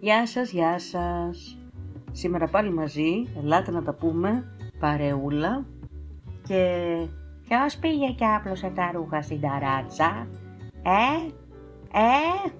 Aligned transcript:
Γεια 0.00 0.26
σας, 0.26 0.50
γεια 0.50 0.78
σας. 0.78 1.58
Σήμερα 2.12 2.46
πάλι 2.46 2.70
μαζί, 2.72 3.26
ελάτε 3.42 3.70
να 3.70 3.82
τα 3.82 3.94
πούμε, 3.94 4.44
παρεούλα. 4.78 5.66
Και 6.46 6.86
ποιος 7.48 7.76
πήγε 7.76 8.06
και 8.06 8.24
άπλωσε 8.24 8.72
τα 8.74 8.90
ρούχα 8.94 9.22
στην 9.22 9.40
ταράτσα, 9.40 10.26
ε, 10.82 11.30
ε; 11.92 12.50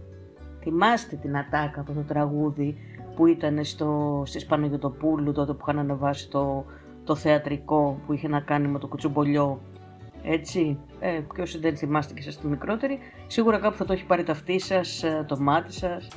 Θυμάστε 0.61 1.17
την 1.17 1.37
ατάκα 1.37 1.81
από 1.81 1.93
το 1.93 2.01
τραγούδι 2.01 2.77
που 3.17 3.27
ήταν 3.27 3.65
στο, 3.65 4.23
στις 4.27 4.47
Παναγιωτοπούλου 4.47 5.33
τότε 5.33 5.53
που 5.53 5.59
είχαν 5.63 5.79
ανεβάσει 5.79 6.31
το, 6.31 6.65
το 7.05 7.15
θεατρικό 7.15 8.01
που 8.07 8.13
είχε 8.13 8.29
να 8.29 8.41
κάνει 8.41 8.69
με 8.69 8.79
το 8.79 8.87
κουτσουμπολιό. 8.87 9.61
Έτσι, 10.23 10.79
ε, 11.01 11.21
και 11.35 11.41
όσοι 11.41 11.59
δεν 11.59 11.77
θυμάστε 11.77 12.15
και 12.15 12.29
είστε 12.29 12.49
μικρότεροι, 12.49 12.99
σίγουρα 13.27 13.59
κάπου 13.59 13.77
θα 13.77 13.85
το 13.85 13.93
έχει 13.93 14.07
πάρει 14.07 14.23
ταυτί 14.23 14.59
σας, 14.61 15.03
ε, 15.03 15.25
το 15.29 15.39
μάτι 15.41 15.73
σας. 15.73 16.09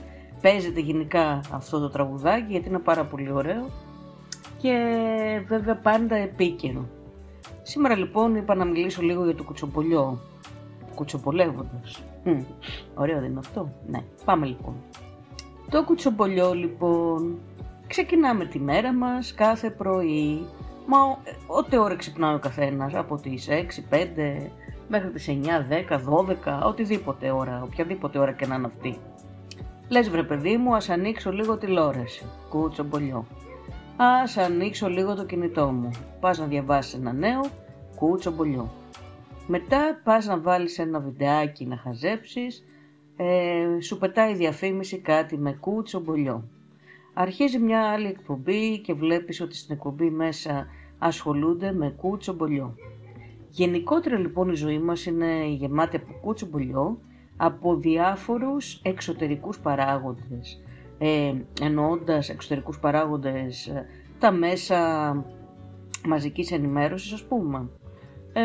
Παίζεται 0.41 0.79
γενικά 0.79 1.41
αυτό 1.51 1.79
το 1.79 1.89
τραγουδάκι 1.89 2.51
γιατί 2.51 2.69
είναι 2.69 2.79
πάρα 2.79 3.05
πολύ 3.05 3.31
ωραίο 3.31 3.69
και 4.57 4.73
βέβαια 5.47 5.75
πάντα 5.75 6.15
επίκαιρο. 6.15 6.85
Σήμερα 7.61 7.95
λοιπόν 7.95 8.35
είπα 8.35 8.55
να 8.55 8.65
μιλήσω 8.65 9.01
λίγο 9.01 9.23
για 9.23 9.35
το 9.35 9.43
κουτσομπολιό, 9.43 10.19
κουτσομπολεύοντας. 10.95 12.03
ωραίο 12.95 13.19
δεν 13.19 13.29
είναι 13.29 13.39
αυτό, 13.39 13.71
ναι. 13.87 13.99
Πάμε 14.25 14.45
λοιπόν. 14.45 14.73
Το 15.69 15.83
κουτσομπολιό 15.83 16.53
λοιπόν, 16.53 17.39
ξεκινάμε 17.87 18.45
τη 18.45 18.59
μέρα 18.59 18.93
μας 18.93 19.33
κάθε 19.33 19.69
πρωί, 19.69 20.45
μα 20.85 20.97
ό,τι 21.47 21.77
ώρα 21.77 21.95
ξυπνάει 21.95 22.35
ο 22.35 22.39
καθένας, 22.39 22.93
από 22.93 23.15
τις 23.15 23.47
6, 23.49 23.83
5 23.89 24.49
μέχρι 24.87 25.09
τις 25.09 25.27
9, 25.27 25.65
10, 25.67 25.97
12, 25.97 26.67
οτιδήποτε 26.67 27.31
ώρα, 27.31 27.61
οποιαδήποτε 27.63 28.19
ώρα 28.19 28.31
και 28.31 28.47
να 28.47 28.55
είναι 28.55 28.65
αυτή. 28.65 28.97
Λες 29.91 30.09
βρε 30.09 30.23
παιδί 30.23 30.57
μου, 30.57 30.75
ας 30.75 30.89
ανοίξω 30.89 31.31
λίγο 31.31 31.57
τηλεόραση, 31.57 32.25
κουτσομπολιό. 32.49 33.25
Ας 33.97 34.37
ανοίξω 34.37 34.89
λίγο 34.89 35.15
το 35.15 35.25
κινητό 35.25 35.71
μου, 35.71 35.89
πας 36.19 36.39
να 36.39 36.45
διαβάσεις 36.45 36.93
ένα 36.93 37.13
νέο, 37.13 37.41
κουτσομπολιό. 37.95 38.71
Μετά 39.47 40.01
πας 40.03 40.25
να 40.25 40.39
βάλεις 40.39 40.79
ένα 40.79 40.99
βιντεάκι 40.99 41.65
να 41.65 41.77
χαζέψεις, 41.77 42.63
ε, 43.15 43.81
σου 43.81 43.97
πετάει 43.97 44.33
διαφήμιση 44.33 44.97
κάτι 44.97 45.37
με 45.37 45.53
κούτσο 45.53 45.99
μπολιό. 45.99 46.43
Αρχίζει 47.13 47.59
μια 47.59 47.81
άλλη 47.81 48.07
εκπομπή 48.07 48.79
και 48.79 48.93
βλέπεις 48.93 49.41
ότι 49.41 49.55
στην 49.55 49.75
εκπομπή 49.75 50.09
μέσα 50.09 50.67
ασχολούνται 50.99 51.71
με 51.71 51.93
κούτσο 51.97 52.33
μπολιό. 52.33 52.75
Γενικότερα 53.49 54.17
λοιπόν 54.17 54.49
η 54.49 54.55
ζωή 54.55 54.79
μας 54.79 55.05
είναι 55.05 55.45
γεμάτη 55.45 55.95
από 55.95 56.13
κούτσο 56.21 56.45
μπολιό, 56.45 56.99
από 57.43 57.75
διάφορους 57.75 58.79
εξωτερικούς 58.83 59.59
παράγοντες. 59.59 60.61
Ε, 60.97 61.33
εννοώντας 61.61 62.29
εξωτερικούς 62.29 62.79
παράγοντες 62.79 63.67
ε, 63.67 63.85
τα 64.19 64.31
μέσα 64.31 64.77
μαζικής 66.07 66.51
ενημέρωσης 66.51 67.13
ας 67.13 67.23
πούμε. 67.23 67.69
Ε, 68.33 68.41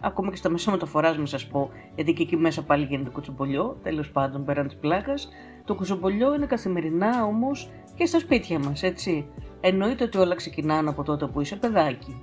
ακόμα 0.00 0.30
και 0.30 0.36
στα 0.36 0.50
μέσα 0.50 0.70
μεταφοράς, 0.70 1.16
μην 1.16 1.26
σας 1.26 1.46
πω, 1.46 1.70
γιατί 1.94 2.12
και 2.12 2.22
εκεί 2.22 2.36
μέσα 2.36 2.62
πάλι 2.62 2.84
γίνεται 2.84 3.10
κουτσομπολιό, 3.10 3.78
τέλος 3.82 4.10
πάντων 4.10 4.44
πέραν 4.44 4.66
της 4.66 4.76
πλάκας. 4.76 5.28
Το 5.64 5.74
κουτσομπολιό 5.74 6.34
είναι 6.34 6.46
καθημερινά 6.46 7.24
όμως 7.24 7.70
και 7.94 8.06
στα 8.06 8.18
σπίτια 8.18 8.58
μας, 8.58 8.82
έτσι. 8.82 9.26
Εννοείται 9.60 10.04
ότι 10.04 10.18
όλα 10.18 10.34
ξεκινάνε 10.34 10.88
από 10.88 11.02
τότε 11.02 11.26
που 11.26 11.40
είσαι 11.40 11.56
παιδάκι. 11.56 12.22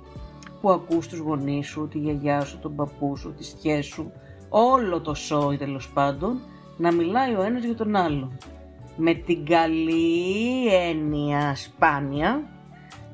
Που 0.60 0.70
ακούς 0.70 1.08
τους 1.08 1.18
γονείς 1.18 1.66
σου, 1.66 1.88
τη 1.88 1.98
γιαγιά 1.98 2.40
σου, 2.40 2.58
τον 2.58 2.74
παππού 2.74 3.16
σου, 3.16 3.34
τη 3.34 3.44
σχέση 3.44 3.82
σου, 3.82 4.12
όλο 4.48 5.00
το 5.00 5.14
σόι 5.14 5.56
τέλος 5.56 5.90
πάντων, 5.94 6.40
να 6.76 6.92
μιλάει 6.92 7.34
ο 7.34 7.42
ένας 7.42 7.64
για 7.64 7.74
τον 7.74 7.96
άλλο. 7.96 8.32
Με 8.96 9.14
την 9.14 9.46
καλή 9.46 10.66
έννοια 10.74 11.54
σπάνια, 11.56 12.42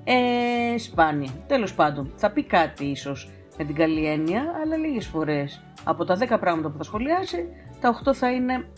ε, 0.04 0.78
σπάνια. 0.78 1.30
Τέλος 1.46 1.74
πάντων, 1.74 2.12
θα 2.16 2.30
πει 2.30 2.42
κάτι 2.42 2.84
ίσως 2.84 3.30
με 3.58 3.64
την 3.64 3.74
καλή 3.74 4.06
έννοια, 4.06 4.42
αλλά 4.62 4.76
λίγες 4.76 5.06
φορές 5.06 5.62
από 5.84 6.04
τα 6.04 6.16
10 6.16 6.38
πράγματα 6.38 6.68
που 6.70 6.76
θα 6.76 6.84
σχολιάσει, 6.84 7.46
τα 7.80 7.88
8 7.88 8.14
θα 8.14 8.30
είναι 8.30 8.68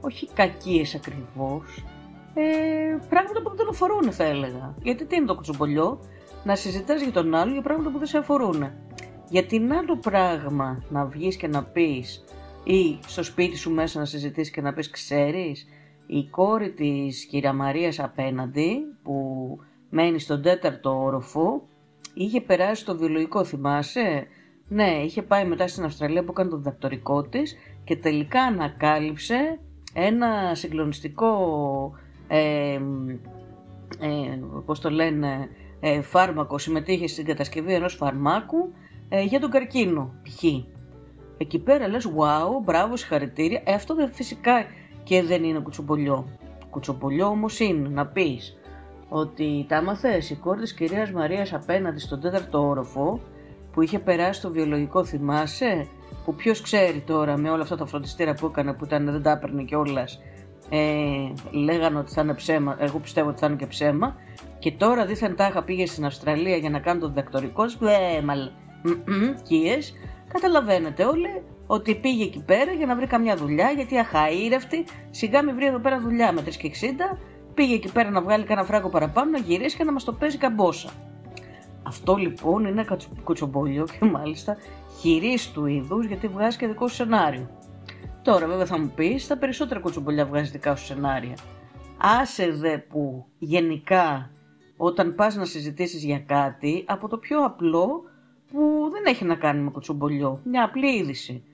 όχι 0.00 0.28
κακίες 0.34 0.94
ακριβώς, 0.94 1.84
ε, 2.34 2.42
πράγματα 3.08 3.42
που 3.42 3.48
δεν 3.48 3.56
τον 3.56 3.68
αφορούν 3.68 4.12
θα 4.12 4.24
έλεγα. 4.24 4.74
Γιατί 4.82 5.04
τι 5.04 5.16
είναι 5.16 5.26
το 5.26 5.34
κουτσομπολιό, 5.34 6.00
να 6.44 6.54
συζητάς 6.54 7.02
για 7.02 7.12
τον 7.12 7.34
άλλο 7.34 7.52
για 7.52 7.62
πράγματα 7.62 7.90
που 7.90 7.98
δεν 7.98 8.06
σε 8.06 8.18
αφορούν. 8.18 8.70
Γιατί 9.28 9.56
είναι 9.56 9.76
άλλο 9.76 9.96
πράγμα 9.96 10.84
να 10.88 11.04
βγεις 11.04 11.36
και 11.36 11.48
να 11.48 11.64
πεις 11.64 12.24
ή 12.64 12.98
στο 13.06 13.22
σπίτι 13.22 13.56
σου 13.56 13.70
μέσα 13.70 13.98
να 13.98 14.04
συζητήσεις 14.04 14.52
και 14.52 14.60
να 14.60 14.72
πεις 14.72 14.90
ξέρεις 14.90 15.66
η 16.06 16.28
κόρη 16.30 16.70
της 16.72 17.24
κυρία 17.24 17.52
Μαρίας 17.52 17.98
απέναντι 17.98 18.78
που 19.02 19.48
μένει 19.90 20.18
στον 20.18 20.42
τέταρτο 20.42 21.02
όροφο, 21.02 21.68
είχε 22.14 22.40
περάσει 22.40 22.84
το 22.84 22.96
βιολογικό, 22.96 23.44
θυμάσαι; 23.44 24.26
Ναι, 24.68 24.90
είχε 25.04 25.22
πάει 25.22 25.44
μετά 25.44 25.68
στην 25.68 25.84
Αυστραλία 25.84 26.24
που 26.24 26.30
έκανε 26.30 26.50
το 26.50 26.56
διδακτορικό 26.56 27.22
της 27.22 27.56
και 27.84 27.96
τελικά 27.96 28.42
ανακάλυψε 28.42 29.60
ένα 29.94 30.54
συγκλονιστικό, 30.54 31.38
ε, 32.28 32.80
ε, 34.00 34.40
πώς 34.64 34.80
το 34.80 34.90
λένε, 34.90 35.48
ε, 35.80 36.00
φάρμακο, 36.00 36.58
συμμετείχε 36.58 37.06
στην 37.06 37.24
κατασκευή 37.24 37.72
ενός 37.72 37.94
φαρμάκου 37.94 38.72
ε, 39.08 39.22
για 39.22 39.40
τον 39.40 39.50
καρκίνο, 39.50 40.14
π.χ. 40.22 40.42
Εκεί 41.38 41.58
πέρα 41.58 41.88
λες, 41.88 42.06
wow, 42.16 42.64
μπράβο, 42.64 42.96
συγχαρητήρια. 42.96 43.62
Ε, 43.64 43.72
αυτό 43.72 43.94
φυσικά 44.12 44.66
και 45.02 45.22
δεν 45.22 45.44
είναι 45.44 45.58
κουτσομπολιό. 45.58 46.26
Κουτσομπολιό 46.70 47.26
όμως 47.26 47.60
είναι 47.60 47.88
να 47.88 48.06
πεις 48.06 48.56
ότι 49.08 49.64
τα 49.68 49.76
άμαθε 49.76 50.22
η 50.30 50.34
κόρη 50.34 50.60
της 50.60 50.74
κυρίας 50.74 51.10
Μαρίας 51.10 51.52
απέναντι 51.52 52.00
στον 52.00 52.20
τέταρτο 52.20 52.68
όροφο 52.68 53.20
που 53.72 53.82
είχε 53.82 53.98
περάσει 53.98 54.40
το 54.40 54.50
βιολογικό 54.50 55.04
θυμάσαι 55.04 55.88
που 56.24 56.34
ποιος 56.34 56.60
ξέρει 56.60 57.00
τώρα 57.00 57.36
με 57.36 57.50
όλα 57.50 57.62
αυτά 57.62 57.76
τα 57.76 57.86
φροντιστήρα 57.86 58.34
που 58.34 58.46
έκανε 58.46 58.72
που 58.72 58.84
ήταν, 58.84 59.04
δεν 59.04 59.22
τα 59.22 59.30
έπαιρνε 59.30 59.62
κιόλας. 59.62 60.20
Ε, 60.70 61.32
λέγανε 61.50 61.98
ότι 61.98 62.12
θα 62.12 62.22
είναι 62.22 62.34
ψέμα, 62.34 62.76
εγώ 62.78 62.98
πιστεύω 62.98 63.28
ότι 63.28 63.38
θα 63.38 63.46
είναι 63.46 63.56
και 63.56 63.66
ψέμα 63.66 64.16
και 64.58 64.72
τώρα 64.72 65.06
δίθεν 65.06 65.36
τάχα 65.36 65.62
πήγε 65.62 65.86
στην 65.86 66.04
Αυστραλία 66.04 66.56
για 66.56 66.70
να 66.70 66.78
κάνει 66.78 67.00
το 67.00 67.08
διδακτορικό 67.08 67.68
σου, 67.68 67.78
ε, 67.84 68.22
μαλ, 68.22 68.50
κίες, 69.42 69.94
καταλαβαίνετε 70.28 71.04
όλοι 71.04 71.42
ότι 71.66 71.94
πήγε 71.94 72.24
εκεί 72.24 72.42
πέρα 72.42 72.72
για 72.72 72.86
να 72.86 72.96
βρει 72.96 73.06
καμιά 73.06 73.36
δουλειά 73.36 73.70
γιατί 73.70 73.98
αχαήρευτη, 73.98 74.84
σιγά 75.10 75.42
μην 75.42 75.54
βρει 75.54 75.66
εδώ 75.66 75.78
πέρα 75.78 76.00
δουλειά 76.00 76.32
με 76.32 76.42
3 76.46 76.48
και 76.48 76.70
60 77.14 77.18
πήγε 77.54 77.74
εκεί 77.74 77.92
πέρα 77.92 78.10
να 78.10 78.22
βγάλει 78.22 78.44
κανένα 78.44 78.66
φράγκο 78.66 78.88
παραπάνω, 78.88 79.30
να 79.30 79.38
γυρίσει 79.38 79.76
και 79.76 79.84
να 79.84 79.92
μας 79.92 80.04
το 80.04 80.12
παίζει 80.12 80.36
καμπόσα. 80.36 80.90
Αυτό 81.82 82.14
λοιπόν 82.14 82.60
είναι 82.60 82.70
ένα 82.80 82.98
κουτσομπολιό 83.24 83.84
και 83.98 84.04
μάλιστα 84.04 84.56
χειρίστου 85.00 85.66
είδους 85.66 86.06
γιατί 86.06 86.28
βγάζει 86.28 86.56
και 86.56 86.66
δικό 86.66 86.88
σου 86.88 86.94
σενάριο. 86.94 87.50
Τώρα 88.22 88.46
βέβαια 88.46 88.66
θα 88.66 88.78
μου 88.78 88.92
πεις, 88.94 89.26
τα 89.26 89.36
περισσότερα 89.36 89.80
κουτσομπολιά 89.80 90.26
βγάζει 90.26 90.50
δικά 90.50 90.76
σου 90.76 90.84
σενάρια. 90.84 91.36
Άσε 91.98 92.50
δε 92.50 92.78
που 92.78 93.26
γενικά 93.38 94.30
όταν 94.76 95.14
πας 95.14 95.36
να 95.36 95.44
συζητήσεις 95.44 96.04
για 96.04 96.18
κάτι 96.18 96.84
από 96.86 97.08
το 97.08 97.18
πιο 97.18 97.44
απλό 97.44 98.02
που 98.52 98.88
δεν 98.92 99.04
έχει 99.06 99.24
να 99.24 99.34
κάνει 99.34 99.60
με 99.60 99.70
κουτσομπολιό, 99.70 100.40
μια 100.44 100.64
απλή 100.64 100.96
είδηση. 100.96 101.44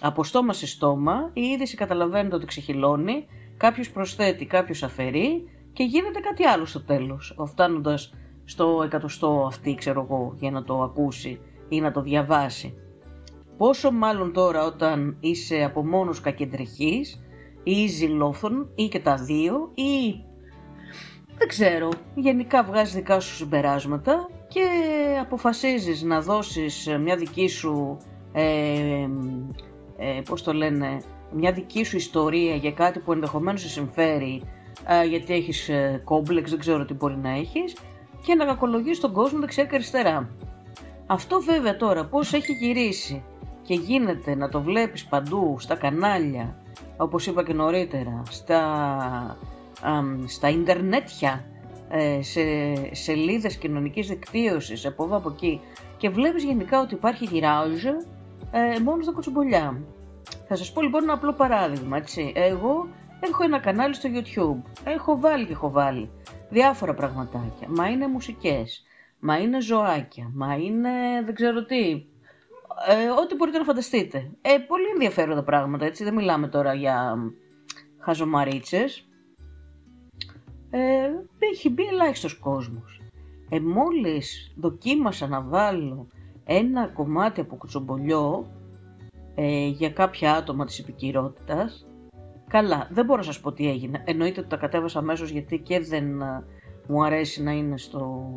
Από 0.00 0.24
στόμα 0.24 0.52
σε 0.52 0.66
στόμα 0.66 1.30
η 1.32 1.40
είδηση 1.42 1.76
καταλαβαίνετε 1.76 2.34
ότι 2.34 2.46
ξεχυλώνει 2.46 3.26
Κάποιος 3.60 3.90
προσθέτει, 3.90 4.46
κάποιος 4.46 4.82
αφαιρεί 4.82 5.48
και 5.72 5.84
γίνεται 5.84 6.20
κάτι 6.20 6.44
άλλο 6.44 6.64
στο 6.64 6.82
τέλος, 6.82 7.36
φτάνοντας 7.46 8.14
στο 8.44 8.82
εκατοστό 8.84 9.44
αυτή, 9.46 9.74
ξέρω 9.74 10.06
εγώ, 10.10 10.34
για 10.38 10.50
να 10.50 10.64
το 10.64 10.82
ακούσει 10.82 11.40
ή 11.68 11.80
να 11.80 11.92
το 11.92 12.00
διαβάσει. 12.02 12.74
Πόσο 13.56 13.90
μάλλον 13.90 14.32
τώρα 14.32 14.64
όταν 14.64 15.16
είσαι 15.20 15.64
από 15.64 15.86
μόνος 15.86 16.20
κακεντρεχής 16.20 17.22
ή 17.62 17.86
ζηλόφθον 17.86 18.70
ή 18.74 18.88
και 18.88 19.00
τα 19.00 19.16
δύο 19.16 19.70
ή 19.74 20.24
δεν 21.38 21.48
ξέρω, 21.48 21.88
γενικά 22.14 22.62
βγάζεις 22.62 22.94
δικά 22.94 23.20
σου 23.20 23.34
συμπεράσματα 23.34 24.28
και 24.52 24.66
αποφασίζεις 25.20 26.02
να 26.02 26.20
δώσεις 26.20 26.88
μια 27.00 27.16
δική 27.16 27.48
σου, 27.48 27.96
ε, 28.32 29.08
ε, 29.96 30.20
πώς 30.28 30.42
το 30.42 30.52
λένε, 30.52 31.00
μια 31.32 31.52
δική 31.52 31.84
σου 31.84 31.96
ιστορία 31.96 32.54
για 32.54 32.72
κάτι 32.72 32.98
που 32.98 33.12
ενδεχομένως 33.12 33.60
σε 33.60 33.68
συμφέρει 33.68 34.42
γιατί 35.08 35.34
έχεις 35.34 35.68
ε, 35.68 36.00
κόμπλεξ, 36.04 36.50
δεν 36.50 36.58
ξέρω 36.58 36.84
τι 36.84 36.94
μπορεί 36.94 37.16
να 37.16 37.30
έχεις 37.30 37.76
και 38.22 38.34
να 38.34 38.44
κακολογείς 38.44 39.00
τον 39.00 39.12
κόσμο 39.12 39.38
δεξιά 39.40 39.64
και 39.64 39.74
αριστερά. 39.74 40.28
Αυτό 41.06 41.40
βέβαια 41.40 41.76
τώρα 41.76 42.04
πώς 42.04 42.32
έχει 42.32 42.52
γυρίσει 42.52 43.22
και 43.62 43.74
γίνεται 43.74 44.34
να 44.34 44.48
το 44.48 44.60
βλέπεις 44.62 45.04
παντού 45.04 45.56
στα 45.58 45.74
κανάλια 45.74 46.56
όπως 46.96 47.26
είπα 47.26 47.44
και 47.44 47.52
νωρίτερα 47.52 48.22
στα, 48.30 48.62
α, 49.80 50.00
στα 50.26 50.48
ιντερνέτια 50.48 51.30
ε, 51.30 51.49
σε 52.20 52.40
σελίδες 52.94 53.56
κοινωνικής 53.56 54.08
δικτύωσης 54.08 54.86
από 54.86 55.04
εδώ 55.04 55.16
από 55.16 55.30
εκεί 55.30 55.60
και 55.96 56.08
βλέπεις 56.08 56.44
γενικά 56.44 56.80
ότι 56.80 56.94
υπάρχει 56.94 57.24
γυράζ 57.24 57.84
ε, 57.84 58.80
μόνος 58.84 59.04
στα 59.04 59.12
κοτσομπολιά. 59.12 59.80
Θα 60.48 60.56
σας 60.56 60.72
πω 60.72 60.82
λοιπόν 60.82 61.02
ένα 61.02 61.12
απλό 61.12 61.32
παράδειγμα, 61.32 61.96
έτσι. 61.96 62.32
Εγώ 62.34 62.88
Έχω 63.20 63.44
ένα 63.44 63.58
κανάλι 63.58 63.94
στο 63.94 64.08
YouTube. 64.12 64.70
Έχω 64.84 65.20
βάλει 65.20 65.46
και 65.46 65.52
έχω 65.52 65.70
βάλει 65.70 66.10
διάφορα 66.48 66.94
πραγματάκια. 66.94 67.68
Μα 67.68 67.88
είναι 67.88 68.08
μουσικές, 68.08 68.84
μα 69.18 69.38
είναι 69.38 69.60
ζωάκια, 69.60 70.30
μα 70.34 70.54
είναι 70.54 70.90
δεν 71.24 71.34
ξέρω 71.34 71.64
τι. 71.64 72.04
Ε, 72.88 73.08
ό,τι 73.22 73.34
μπορείτε 73.34 73.58
να 73.58 73.64
φανταστείτε. 73.64 74.30
Ε, 74.40 74.58
πολύ 74.66 74.86
ενδιαφέροντα 74.92 75.42
πράγματα, 75.42 75.84
έτσι. 75.84 76.04
Δεν 76.04 76.14
μιλάμε 76.14 76.48
τώρα 76.48 76.74
για 76.74 77.16
χαζομαρίτσες. 77.98 79.08
Ε, 80.70 80.78
έχει 81.38 81.70
μπει 81.70 81.82
ελάχιστος 81.82 82.34
κόσμος. 82.34 83.00
Ε, 83.48 83.60
μόλις 83.60 84.52
δοκίμασα 84.56 85.26
να 85.26 85.40
βάλω 85.40 86.06
ένα 86.44 86.86
κομμάτι 86.88 87.40
από 87.40 87.56
κουτσομπολιό 87.56 88.46
ε, 89.34 89.66
για 89.66 89.90
κάποια 89.90 90.34
άτομα 90.34 90.64
της 90.64 90.78
επικυρότητας, 90.78 91.86
καλά, 92.48 92.88
δεν 92.90 93.04
μπορώ 93.04 93.18
να 93.18 93.24
σας 93.24 93.40
πω 93.40 93.52
τι 93.52 93.68
έγινε. 93.68 94.02
Εννοείται 94.06 94.40
ότι 94.40 94.48
τα 94.48 94.56
κατέβασα 94.56 94.98
αμέσως 94.98 95.30
γιατί 95.30 95.58
και 95.58 95.80
δεν 95.80 96.20
ε, 96.20 96.44
μου 96.86 97.04
αρέσει 97.04 97.42
να 97.42 97.52
είναι 97.52 97.78
στο, 97.78 98.32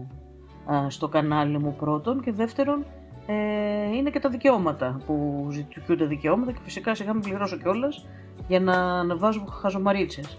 στο 0.87 1.07
κανάλι 1.07 1.59
μου 1.59 1.75
πρώτον 1.79 2.21
και 2.21 2.31
δεύτερον 2.31 2.85
ε, 3.25 3.95
είναι 3.95 4.09
και 4.09 4.19
τα 4.19 4.29
δικαιώματα 4.29 5.01
που 5.05 5.47
ζητούνται 5.51 6.05
δικαιώματα 6.05 6.51
και 6.51 6.59
φυσικά 6.63 6.95
σιγά 6.95 7.13
μην 7.13 7.21
πληρώσω 7.21 7.57
κιόλας 7.57 8.05
για 8.47 8.59
να 8.59 8.73
ανεβάζω 8.73 9.45
χαζομαρίτσες. 9.45 10.37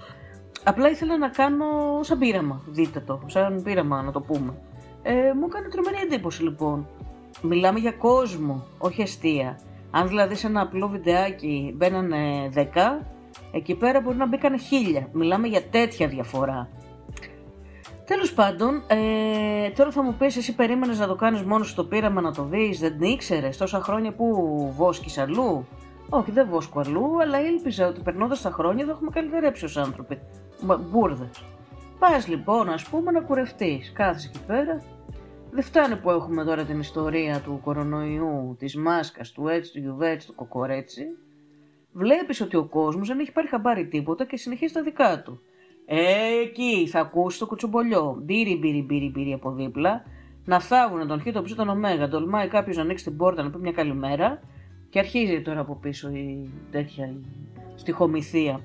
Απλά 0.64 0.90
ήθελα 0.90 1.18
να 1.18 1.28
κάνω 1.28 1.66
σαν 2.00 2.18
πείραμα, 2.18 2.62
δείτε 2.66 3.00
το, 3.00 3.20
σαν 3.26 3.62
πείραμα 3.62 4.02
να 4.02 4.12
το 4.12 4.20
πούμε. 4.20 4.54
Ε, 5.02 5.12
μου 5.12 5.46
έκανε 5.46 5.68
τρομερή 5.68 5.96
εντύπωση 6.02 6.42
λοιπόν. 6.42 6.88
Μιλάμε 7.42 7.78
για 7.78 7.92
κόσμο, 7.92 8.64
όχι 8.78 9.02
αστεία. 9.02 9.58
Αν 9.90 10.08
δηλαδή 10.08 10.34
σε 10.34 10.46
ένα 10.46 10.60
απλό 10.60 10.88
βιντεάκι 10.88 11.74
μπαίνανε 11.76 12.50
10, 12.54 12.64
εκεί 13.52 13.74
πέρα 13.74 14.00
μπορεί 14.00 14.16
να 14.16 14.26
μπήκανε 14.26 14.58
χίλια. 14.58 15.08
Μιλάμε 15.12 15.48
για 15.48 15.62
τέτοια 15.62 16.08
διαφορά. 16.08 16.68
Τέλος 18.04 18.32
πάντων, 18.32 18.82
ε, 18.86 19.70
τώρα 19.70 19.90
θα 19.90 20.02
μου 20.02 20.14
πεις 20.14 20.36
εσύ 20.36 20.54
περίμενες 20.54 20.98
να 20.98 21.06
το 21.06 21.14
κάνεις 21.14 21.42
μόνος 21.42 21.70
στο 21.70 21.84
πείραμα 21.84 22.20
να 22.20 22.32
το 22.32 22.42
δεις, 22.42 22.78
δεν 22.78 22.98
την 22.98 23.08
ήξερες; 23.10 23.56
Τόσα 23.56 23.80
χρόνια 23.80 24.12
που 24.12 24.26
βόσκεις 24.76 25.18
αλλού; 25.18 25.66
Όχι, 26.08 26.30
δεν 26.30 26.48
βόσκω 26.50 26.80
αλλού, 26.80 27.20
αλλά 27.22 27.40
ήλπιζα 27.40 27.86
ότι 27.86 28.00
περνώντας 28.00 28.42
τα 28.42 28.50
χρόνια 28.50 28.84
θα 28.84 28.90
έχουμε 28.90 29.10
καλυτερέψει 29.10 29.64
ως 29.64 29.76
άνθρωποι. 29.76 30.18
Μπούρδε. 30.90 31.30
Πας 31.98 32.28
λοιπόν, 32.28 32.68
ας 32.68 32.88
πούμε, 32.88 33.10
να 33.10 33.20
κουρευτείς. 33.20 33.92
Κάθεσαι 33.92 34.30
εκεί 34.34 34.44
πέρα. 34.46 34.82
Δεν 35.50 35.62
φτάνει 35.62 35.96
που 35.96 36.10
έχουμε 36.10 36.44
τώρα 36.44 36.64
την 36.64 36.78
ιστορία 36.78 37.40
του 37.40 37.60
κορονοϊού, 37.64 38.56
της 38.58 38.76
μάσκας, 38.76 39.32
του 39.32 39.48
έτσι, 39.48 39.72
του 39.72 39.78
γιουβέτσι, 39.78 40.26
του 40.26 40.34
κοκορέτσι. 40.34 41.04
Βλέπεις 41.92 42.40
ότι 42.40 42.56
ο 42.56 42.64
κόσμος 42.64 43.08
δεν 43.08 43.18
έχει 43.18 43.32
πάρει 43.32 43.48
χαμπάρι 43.48 43.86
τίποτα 43.86 44.24
και 44.24 44.36
συνεχίζει 44.36 44.72
τα 44.72 44.82
δικά 44.82 45.22
του. 45.22 45.40
Ε, 45.86 46.40
εκεί 46.42 46.86
θα 46.88 47.00
ακούσεις 47.00 47.38
το 47.38 47.46
κουτσομπολιό. 47.46 48.18
Μπύρι, 48.22 48.56
μπύρι, 48.56 48.82
μπύρι, 48.82 49.10
μπύρι 49.10 49.32
από 49.32 49.52
δίπλα. 49.52 50.04
Να 50.44 50.60
θάβουν 50.60 51.06
τον 51.06 51.20
χ, 51.20 51.32
τον 51.32 51.44
ψ, 51.44 51.54
τον 51.54 51.68
ωμέγα. 51.68 52.08
Τολμάει 52.08 52.48
κάποιος 52.48 52.76
να 52.76 52.82
ανοίξει 52.82 53.04
την 53.04 53.16
πόρτα 53.16 53.42
να 53.42 53.50
πει 53.50 53.58
μια 53.58 53.72
καλημέρα 53.72 54.40
και 54.90 54.98
αρχίζει 54.98 55.42
τώρα 55.42 55.60
από 55.60 55.74
πίσω 55.74 56.08
η 56.10 56.50
τέτοια 56.70 57.06
η 57.06 57.16
στιχομυθία. 57.74 58.60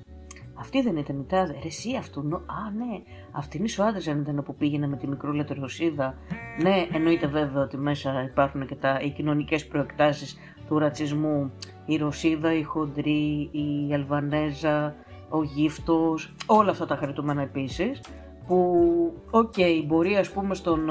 Αυτή 0.59 0.81
δεν 0.81 0.97
ήταν 0.97 1.19
η 1.19 1.25
τάδε. 1.29 1.51
Ρε, 1.51 1.67
εσύ 1.67 1.95
αυτού. 1.95 2.19
Α, 2.19 2.71
ναι. 2.77 3.01
Αυτή 3.31 3.57
είναι 3.57 3.67
ο 3.79 3.83
άντρα, 3.83 4.11
αν 4.11 4.19
ήταν 4.19 4.44
που 4.44 4.56
πήγαινε 4.56 4.88
με 4.88 4.97
τη 4.97 5.07
μικρούλα 5.07 5.45
Ρωσίδα. 5.59 6.15
Ναι, 6.61 6.88
εννοείται 6.91 7.27
βέβαια 7.27 7.63
ότι 7.63 7.77
μέσα 7.77 8.23
υπάρχουν 8.23 8.65
και 8.65 8.75
τα, 8.75 9.00
οι 9.01 9.09
κοινωνικές 9.09 9.67
προεκτάσεις 9.67 10.38
του 10.67 10.79
ρατσισμού. 10.79 11.51
Η 11.85 11.97
Ρωσίδα, 11.97 12.53
η 12.53 12.63
Χοντρή, 12.63 13.50
η 13.51 13.94
Αλβανέζα, 13.94 14.95
ο 15.29 15.44
γύφτος. 15.44 16.33
Όλα 16.45 16.71
αυτά 16.71 16.85
τα 16.85 16.95
χαριτωμένα 16.95 17.41
επίσης. 17.41 18.01
Που, 18.47 18.83
OK, 19.30 19.54
okay, 19.57 19.83
μπορεί 19.85 20.15
ας 20.15 20.29
πούμε 20.31 20.56
στον. 20.56 20.89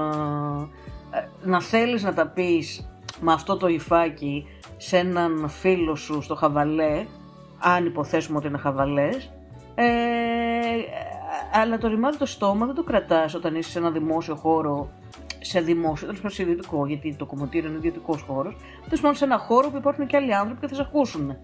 Ε, 1.10 1.28
να 1.44 1.60
θέλεις 1.60 2.02
να 2.02 2.14
τα 2.14 2.26
πεις 2.28 2.90
με 3.20 3.32
αυτό 3.32 3.56
το 3.56 3.66
υφάκι 3.68 4.44
σε 4.76 4.98
έναν 4.98 5.48
φίλο 5.48 5.94
σου 5.94 6.22
στο 6.22 6.34
χαβαλέ, 6.34 7.06
αν 7.58 7.86
υποθέσουμε 7.86 8.38
ότι 8.38 8.46
είναι 8.46 8.58
χαβαλές, 8.58 9.32
ε, 9.80 9.86
αλλά 11.52 11.78
το 11.78 11.88
ρημάδι 11.88 12.18
το 12.18 12.26
στόμα 12.26 12.66
δεν 12.66 12.74
το 12.74 12.82
κρατάς 12.82 13.34
όταν 13.34 13.54
είσαι 13.54 13.70
σε 13.70 13.78
ένα 13.78 13.90
δημόσιο 13.90 14.34
χώρο, 14.34 14.88
σε 15.40 15.60
δημόσιο, 15.60 16.06
τέλος 16.06 16.20
πάντων 16.20 16.36
σε 16.36 16.42
ιδιωτικό, 16.42 16.86
γιατί 16.86 17.14
το 17.16 17.26
κομμωτήριο 17.26 17.68
είναι 17.68 17.78
ιδιωτικός 17.78 18.22
χώρος. 18.22 18.56
Τέλος 18.84 19.00
πάντων 19.00 19.16
σε 19.16 19.24
ένα 19.24 19.38
χώρο 19.38 19.70
που 19.70 19.76
υπάρχουν 19.76 20.06
και 20.06 20.16
άλλοι 20.16 20.34
άνθρωποι 20.34 20.60
και 20.60 20.68
θα 20.68 20.74
σε 20.74 20.82
ακούσουν. 20.82 21.36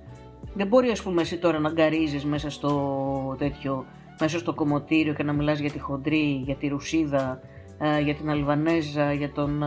Δεν 0.54 0.66
μπορεί, 0.66 0.90
ας 0.90 1.02
πούμε, 1.02 1.22
εσύ 1.22 1.38
τώρα 1.38 1.58
να 1.58 1.70
γκαρίζεις 1.70 2.25
μέσα 2.25 2.50
στο 2.50 3.36
τέτοιο, 3.38 3.84
μέσα 4.20 4.38
στο 4.38 4.54
κομμωτήριο 4.54 5.14
και 5.14 5.22
να 5.22 5.32
μιλάς 5.32 5.58
για 5.58 5.70
τη 5.70 5.78
χοντρή, 5.78 6.42
για 6.44 6.54
τη 6.54 6.69
ρουσίδα, 6.69 7.40
ε, 7.78 8.00
για 8.00 8.14
την 8.14 8.31
Αλβανέζα, 8.31 9.12
για 9.12 9.32
τον 9.32 9.62
ε, 9.62 9.66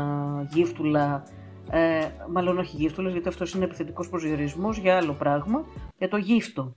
γύφτουλα, 0.50 1.24
ε, 1.72 2.08
μάλλον 2.31 2.58
όχι 2.58 2.75
γύφτουλες, 2.75 3.12
γιατί 3.12 3.28
αυτός 3.28 3.54
είναι 3.54 3.64
επιθετικός 3.64 4.10
προσδιορισμός 4.10 4.78
για 4.78 4.98
άλλο 4.98 5.14
πράγμα, 5.14 5.66
για 5.98 6.08
το 6.08 6.18
γύφτο. 6.18 6.75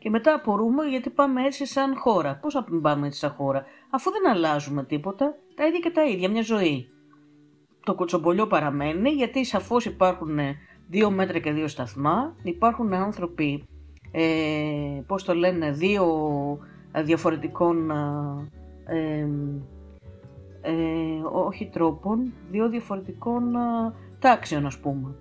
Και 0.00 0.10
μετά 0.10 0.34
απορούμε 0.34 0.84
γιατί 0.84 1.10
πάμε 1.10 1.42
έτσι 1.42 1.66
σαν 1.66 1.96
χώρα. 1.96 2.38
Πώς 2.42 2.52
θα 2.54 2.64
πάμε 2.82 3.06
έτσι 3.06 3.18
σαν 3.18 3.30
χώρα, 3.30 3.64
αφού 3.90 4.10
δεν 4.10 4.28
αλλάζουμε 4.28 4.84
τίποτα, 4.84 5.34
τα 5.54 5.66
ίδια 5.66 5.78
και 5.78 5.90
τα 5.90 6.04
ίδια, 6.04 6.30
μια 6.30 6.42
ζωή. 6.42 6.88
Το 7.84 7.94
κοτσομπολιό 7.94 8.46
παραμένει 8.46 9.10
γιατί 9.10 9.44
σαφώς 9.44 9.84
υπάρχουν 9.84 10.38
δύο 10.88 11.10
μέτρα 11.10 11.38
και 11.38 11.52
δύο 11.52 11.68
σταθμά, 11.68 12.36
υπάρχουν 12.42 12.94
άνθρωποι, 12.94 13.64
ε, 14.10 15.02
πώς 15.06 15.24
το 15.24 15.34
λένε, 15.34 15.70
δύο 15.70 16.06
διαφορετικών 17.04 17.90
ε, 18.84 19.28
ε, 20.62 20.72
όχι 21.32 21.68
τρόπων, 21.72 22.32
δύο 22.50 22.68
διαφορετικών 22.68 23.56
α, 23.56 23.94
τάξεων 24.18 24.66
ας 24.66 24.78
πούμε. 24.78 25.14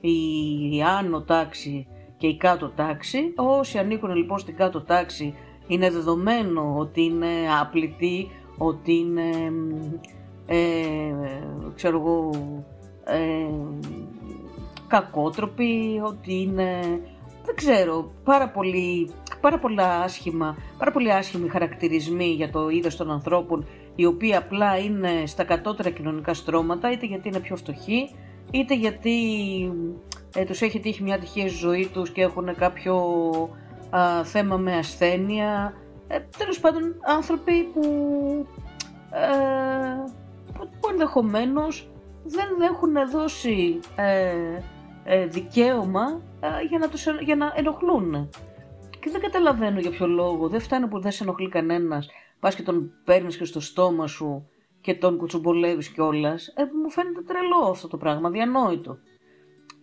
Η, 0.00 0.82
άνω 0.82 1.22
τάξη 1.22 1.86
και 2.24 2.30
η 2.30 2.36
κάτω 2.36 2.68
τάξη. 2.76 3.32
Όσοι 3.36 3.78
ανήκουν 3.78 4.14
λοιπόν 4.14 4.38
στην 4.38 4.56
κάτω 4.56 4.80
τάξη 4.80 5.34
είναι 5.66 5.90
δεδομένο 5.90 6.74
ότι 6.78 7.02
είναι 7.02 7.26
άπλητοι, 7.60 8.30
ότι 8.58 8.94
είναι, 8.94 9.30
ε, 10.46 10.58
ξέρω 11.74 11.98
εγώ, 11.98 12.30
ε, 13.04 13.46
κακότροποι, 14.86 16.00
ότι 16.04 16.40
είναι, 16.40 16.80
δεν 17.44 17.54
ξέρω, 17.54 18.10
πάρα, 18.24 18.48
πολύ, 18.48 19.10
πάρα 19.40 19.58
πολλά 19.58 20.02
άσχημα, 20.02 20.56
πάρα 20.78 20.90
πολύ 20.92 21.12
άσχημοι 21.12 21.48
χαρακτηρισμοί 21.48 22.26
για 22.26 22.50
το 22.50 22.68
είδος 22.68 22.96
των 22.96 23.10
ανθρώπων 23.10 23.66
οι 23.94 24.04
οποίοι 24.04 24.34
απλά 24.34 24.78
είναι 24.78 25.26
στα 25.26 25.44
κατώτερα 25.44 25.90
κοινωνικά 25.90 26.34
στρώματα, 26.34 26.92
είτε 26.92 27.06
γιατί 27.06 27.28
είναι 27.28 27.40
πιο 27.40 27.56
φτωχοί, 27.56 28.10
είτε 28.50 28.74
γιατί 28.74 29.10
ε, 30.34 30.44
τους 30.44 30.60
έχει 30.60 30.80
τύχει 30.80 31.02
μια 31.02 31.18
τυχαία 31.18 31.48
ζωή 31.48 31.88
τους 31.92 32.10
και 32.10 32.22
έχουν 32.22 32.54
κάποιο 32.54 32.94
θέμα 34.24 34.56
με 34.56 34.76
ασθένεια. 34.76 35.74
Ε, 36.08 36.20
τέλος 36.38 36.60
πάντων, 36.60 36.82
άνθρωποι 37.06 37.62
που, 37.62 37.80
ε, 39.10 40.10
που, 40.52 40.68
που 40.80 40.88
ενδεχομένως 40.90 41.88
δεν 42.24 42.48
έχουν 42.72 43.10
δώσει 43.10 43.80
ε, 43.96 44.34
ε, 45.04 45.26
δικαίωμα 45.26 46.20
για, 46.68 46.78
να 46.78 46.88
τους, 46.88 47.06
για 47.20 47.36
να 47.36 47.52
ενοχλούν. 47.56 48.28
Και 49.00 49.10
δεν 49.10 49.20
καταλαβαίνω 49.20 49.80
για 49.80 49.90
ποιο 49.90 50.06
λόγο. 50.06 50.48
Δεν 50.48 50.60
φτάνει 50.60 50.86
που 50.86 51.00
δεν 51.00 51.12
σε 51.12 51.22
ενοχλεί 51.22 51.48
κανένας 51.48 52.08
πας 52.44 52.54
και 52.54 52.62
τον 52.62 52.92
παίρνεις 53.04 53.36
και 53.36 53.44
στο 53.44 53.60
στόμα 53.60 54.06
σου 54.06 54.48
και 54.80 54.94
τον 54.94 55.16
κουτσουμπολεύεις 55.16 55.88
κιόλας, 55.88 56.46
ε, 56.46 56.62
μου 56.82 56.90
φαίνεται 56.90 57.22
τρελό 57.22 57.70
αυτό 57.70 57.88
το 57.88 57.96
πράγμα, 57.96 58.30
διανόητο. 58.30 58.98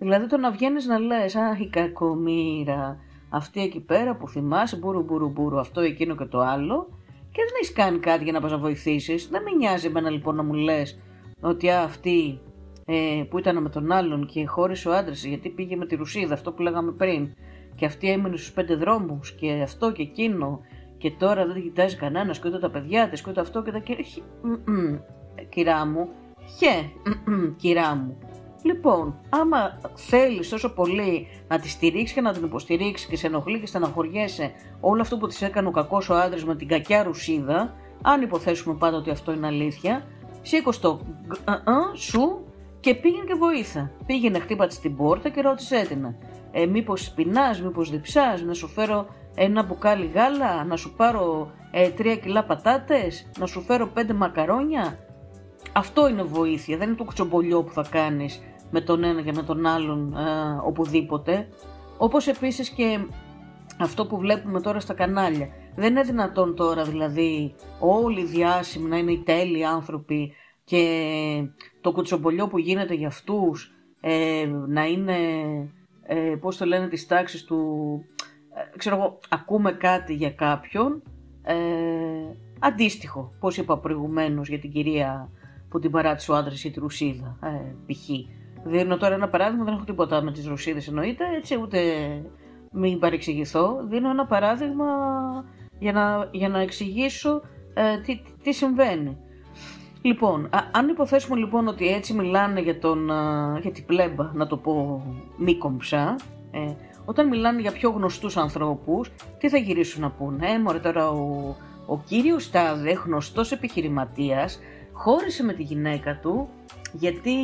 Δηλαδή 0.02 0.28
το 0.28 0.38
να 0.38 0.52
βγαίνεις 0.52 0.86
να 0.86 1.00
λες, 1.00 1.36
Α, 1.36 1.58
η 1.60 1.68
κακομήρα, 1.68 3.00
αυτή 3.30 3.62
εκεί 3.62 3.80
πέρα 3.80 4.16
που 4.16 4.28
θυμάσαι, 4.28 4.78
μπουρου 4.78 5.02
μπουρου 5.04 5.30
μπουρου, 5.30 5.60
αυτό, 5.60 5.82
εκείνο 5.82 6.16
και 6.16 6.26
το 6.26 6.40
άλλο, 6.40 6.88
και 7.32 7.42
δεν 7.44 7.54
έχεις 7.62 7.74
κάνει 7.74 8.00
κάτι 8.00 8.24
για 8.24 8.34
να 8.34 8.42
πας 8.42 8.52
να 8.52 8.58
βοηθήσεις. 8.58 9.28
Δεν 9.28 9.42
με 9.42 9.52
νοιάζει 9.52 9.88
εμένα 9.88 10.10
λοιπόν 10.10 10.36
να 10.36 10.44
μου 10.44 10.54
λες 10.54 11.00
ότι 11.42 11.70
α, 11.70 11.82
αυτή 11.82 12.40
ε, 12.86 13.24
που 13.30 13.40
ήταν 13.40 13.62
με 13.62 13.70
τον 13.70 13.92
άλλον 13.92 14.26
και 14.26 14.46
χώρισε 14.46 14.90
ο 14.90 14.94
άντρας 14.94 15.24
γιατί 15.24 15.50
πήγε 15.50 15.76
με 15.76 15.86
τη 15.86 15.96
Ρουσίδα, 15.96 16.34
αυτό 16.34 16.52
που 16.52 16.62
λέγαμε 16.62 16.92
πριν, 16.92 17.34
και 17.76 17.86
αυτή 17.86 18.12
έμεινε 18.12 18.36
στους 18.38 18.52
πέντε 18.52 18.76
δρόμους 18.76 19.32
και 19.32 19.62
αυτό 19.64 19.92
και 19.92 20.02
εκείνο 20.02 20.60
και 20.98 21.12
τώρα 21.12 21.46
δεν 21.46 21.62
κοιτάζει 21.62 21.96
κανένας 21.96 22.40
και 22.40 22.48
ούτε 22.48 22.60
τα 22.60 22.70
παιδιά 22.70 23.10
της 23.10 23.22
και 23.22 23.30
ούτε 23.30 23.42
αυτό 23.42 23.64
και 23.64 23.72
τα 23.72 23.80
κυρία. 23.80 24.06
Κυρά 25.50 25.86
μου, 25.86 26.10
χε, 26.58 26.90
κυρά 27.62 27.96
μου. 27.96 28.18
Λοιπόν, 28.64 29.20
άμα 29.30 29.80
θέλεις 29.96 30.50
τόσο 30.50 30.74
πολύ 30.74 31.28
να 31.48 31.60
τη 31.60 31.70
στηρίξεις 31.70 32.16
και 32.16 32.22
να 32.22 32.34
την 32.34 32.44
υποστηρίξεις 32.44 33.08
και 33.08 33.18
σε 33.18 33.28
ενοχλεί 33.28 33.60
και 33.60 33.66
στεναχωριέσαι 33.66 34.52
όλο 34.80 35.02
αυτό 35.02 35.18
που 35.18 35.28
της 35.28 35.42
έκανε 35.42 35.68
ο 35.68 35.72
κακός 35.72 36.10
ο 36.10 36.16
άντρας 36.16 36.46
με 36.46 36.56
την 36.56 36.68
κακιά 36.68 37.04
ρουσίδα, 37.04 37.76
αν 38.02 38.22
υποθέσουμε 38.22 38.76
πάντα 38.76 38.98
ότι 38.98 39.10
αυτό 39.10 39.32
είναι 39.32 39.48
αλήθεια, 39.48 40.06
σήκω 40.42 40.72
το 40.82 41.02
σου 41.96 42.46
και 42.80 42.96
πήγαινε 42.96 43.24
και 43.28 43.34
βοήθα. 43.34 43.92
Πήγαινε, 44.06 44.40
χτύπατε 44.40 44.74
στην 44.74 44.96
πόρτα 44.96 45.30
και 45.30 45.42
ρώτησε 45.42 45.86
την. 45.88 46.16
Ε, 46.52 46.66
μήπως 46.66 47.12
πεινάς, 47.12 47.62
μήπως 47.62 47.90
διψάς, 47.90 48.42
να 48.42 48.54
σου 48.54 48.68
φέρω 48.68 49.06
ένα 49.36 49.64
μπουκάλι 49.64 50.12
γάλα, 50.14 50.64
να 50.64 50.76
σου 50.76 50.94
πάρω 50.96 51.52
ε, 51.72 51.90
τρία 51.90 52.16
κιλά 52.16 52.44
πατάτες, 52.44 53.30
να 53.40 53.46
σου 53.46 53.62
φέρω 53.62 53.88
πέντε 53.88 54.14
μακαρόνια. 54.14 55.00
Αυτό 55.72 56.08
είναι 56.08 56.24
βοήθεια, 56.24 56.78
δεν 56.78 56.88
είναι 56.88 56.98
το 56.98 57.04
κουτσομπολιό 57.04 57.64
που 57.64 57.72
θα 57.72 57.86
κάνεις 57.90 58.42
με 58.72 58.82
τον 58.82 59.04
ένα 59.04 59.22
και 59.22 59.32
με 59.32 59.44
τον 59.44 59.66
άλλον 59.66 60.14
ε, 60.14 60.60
οπουδήποτε. 60.66 61.48
Όπως 61.98 62.28
επίσης 62.28 62.70
και 62.70 63.00
αυτό 63.80 64.06
που 64.06 64.18
βλέπουμε 64.18 64.62
τώρα 64.62 64.80
στα 64.80 64.94
κανάλια. 64.94 65.48
Δεν 65.76 65.90
είναι 65.90 66.02
δυνατόν 66.02 66.56
τώρα 66.56 66.84
δηλαδή 66.84 67.56
όλοι 67.80 68.20
οι 68.20 68.26
διάσημοι 68.26 68.90
να 68.90 68.98
είναι 68.98 69.12
οι 69.12 69.20
τέλειοι 69.20 69.64
άνθρωποι 69.64 70.34
και 70.64 70.84
το 71.82 71.92
κουτσομπολιό 71.92 72.48
που 72.48 72.58
γίνεται 72.58 72.94
για 72.94 73.08
αυτούς 73.08 73.74
ε, 74.02 74.50
να 74.68 74.86
είναι, 74.86 75.18
ε, 76.04 76.36
πώς 76.40 76.58
το 76.58 76.66
λένε, 76.66 76.88
τις 76.88 77.08
τάξεις 77.08 77.44
του... 77.44 77.60
Ε, 78.74 78.78
ξέρω 78.78 78.96
εγώ, 78.96 79.20
ακούμε 79.30 79.72
κάτι 79.72 80.14
για 80.14 80.32
κάποιον 80.32 81.02
ε, 81.44 81.56
αντίστοιχο, 82.60 83.34
πώς 83.40 83.58
είπα 83.58 83.78
προηγουμένως 83.78 84.50
για 84.50 84.60
την 84.60 84.72
κυρία 84.72 85.30
που 85.70 85.80
την 85.80 85.92
παράτησε 85.92 86.32
ο 86.32 86.36
άντρας 86.36 86.64
ή 86.64 86.72
τη 86.72 86.80
Ρουσίδα, 86.80 87.38
ε, 87.44 87.76
π.χ. 87.86 88.10
Δίνω 88.64 88.98
τώρα 88.98 89.14
ένα 89.14 89.30
παράδειγμα, 89.30 89.64
δεν 89.64 89.74
έχω 89.74 89.84
τίποτα 89.84 90.22
με 90.22 90.32
τις 90.32 90.48
Ρουσίδες 90.48 90.88
εννοείται, 90.88 91.24
έτσι 91.38 91.60
ούτε 91.62 91.80
μην 92.72 93.00
παρεξηγηθώ. 93.00 93.86
Δίνω 93.90 94.10
ένα 94.10 94.26
παράδειγμα 94.26 94.86
για 95.80 95.92
να, 95.92 96.28
για 96.32 96.50
να 96.50 96.60
εξηγήσω 96.60 97.42
ε, 97.74 97.98
τι, 97.98 98.22
τι 98.44 98.54
συμβαίνει. 98.54 99.18
Λοιπόν, 100.02 100.50
αν 100.72 100.88
υποθέσουμε 100.88 101.40
λοιπόν 101.40 101.68
ότι 101.68 101.88
έτσι 101.88 102.14
μιλάνε 102.14 102.60
για, 102.62 102.80
τον, 102.80 103.06
για 103.62 103.72
την 103.72 103.86
πλέμπα, 103.86 104.32
να 104.34 104.48
το 104.48 104.58
πω 104.58 105.04
μη 105.38 105.58
κομψά, 105.58 106.16
ε, 106.52 106.74
όταν 107.06 107.28
μιλάνε 107.28 107.62
για 107.62 107.72
πιο 107.72 107.90
γνωστούς 107.90 108.38
ανθρώπους, 108.38 109.12
τι 109.38 109.50
θα 109.50 109.58
γυρίσουν 109.58 110.02
να 110.02 110.12
πούνε; 110.12 110.52
Ε, 110.52 110.60
μωρέ 110.60 110.80
τώρα 110.80 111.10
ο, 111.10 111.56
ο 111.86 111.98
κύριος 112.06 112.52
Τάδε, 112.52 112.92
γνωστός 112.92 113.52
επιχειρηματίας, 113.52 114.60
χώρισε 114.92 115.44
με 115.44 115.54
τη 115.54 115.64
γυναίκα 115.64 116.20
του 116.22 116.50
γιατί 116.94 117.36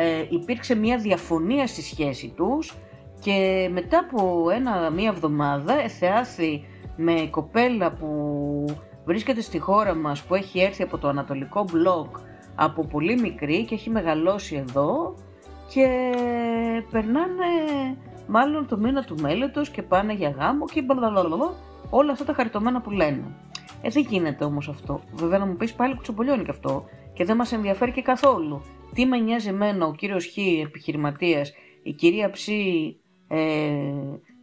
ε, 0.00 0.26
υπήρξε 0.28 0.74
μια 0.74 0.98
διαφωνία 0.98 1.66
στη 1.66 1.82
σχέση 1.82 2.32
τους 2.36 2.74
και 3.20 3.68
μετά 3.72 3.98
από 3.98 4.50
ένα, 4.50 4.90
μία 4.90 5.08
εβδομάδα 5.08 5.80
εθεάθη 5.82 6.64
με 6.96 7.28
κοπέλα 7.30 7.92
που 7.92 8.64
βρίσκεται 9.04 9.40
στη 9.40 9.58
χώρα 9.58 9.94
μας 9.94 10.22
που 10.22 10.34
έχει 10.34 10.60
έρθει 10.60 10.82
από 10.82 10.98
το 10.98 11.08
Ανατολικό 11.08 11.64
Μπλοκ 11.72 12.16
από 12.54 12.84
πολύ 12.84 13.20
μικρή 13.20 13.64
και 13.64 13.74
έχει 13.74 13.90
μεγαλώσει 13.90 14.56
εδώ 14.56 15.14
και 15.68 16.12
περνάνε 16.90 17.46
μάλλον 18.26 18.66
το 18.66 18.76
μήνα 18.76 19.02
του 19.02 19.14
μέλετος 19.20 19.70
και 19.70 19.82
πάνε 19.82 20.12
για 20.12 20.30
γάμο 20.30 20.64
και 20.66 20.82
μπλαλαλαλα, 20.82 21.52
όλα 21.90 22.12
αυτά 22.12 22.24
τα 22.24 22.32
χαριτωμένα 22.32 22.80
που 22.80 22.90
λένε. 22.90 23.24
Ε, 23.82 23.88
δεν 23.88 24.06
γίνεται 24.08 24.44
όμως 24.44 24.68
αυτό. 24.68 25.00
Βέβαια 25.12 25.38
να 25.38 25.46
μου 25.46 25.56
πεις 25.56 25.72
πάλι 25.72 25.94
κουτσομπολιώνει 25.94 26.44
και 26.44 26.50
αυτό 26.50 26.84
και 27.12 27.24
δεν 27.24 27.36
μας 27.36 27.52
ενδιαφέρει 27.52 27.92
και 27.92 28.02
καθόλου. 28.02 28.62
Τι 28.94 29.06
με 29.06 29.18
νοιάζει 29.18 29.48
εμένα 29.48 29.86
ο 29.86 29.92
κύριος 29.92 30.26
Χ 30.26 30.36
επιχειρηματίας, 30.62 31.52
η 31.82 31.92
κυρία 31.92 32.30
Ψ 32.30 32.48
ε, 32.48 33.38